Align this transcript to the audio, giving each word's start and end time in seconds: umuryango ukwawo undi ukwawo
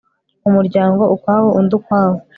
umuryango 0.49 1.03
ukwawo 1.15 1.47
undi 1.59 1.73
ukwawo 1.79 2.17